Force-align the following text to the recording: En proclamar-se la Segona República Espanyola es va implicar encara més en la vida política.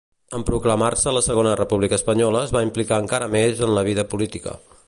En 0.35 0.45
proclamar-se 0.45 1.13
la 1.17 1.21
Segona 1.25 1.51
República 1.61 1.99
Espanyola 2.01 2.43
es 2.49 2.57
va 2.57 2.65
implicar 2.71 3.01
encara 3.05 3.31
més 3.39 3.65
en 3.69 3.79
la 3.81 3.89
vida 3.93 4.11
política. 4.17 4.55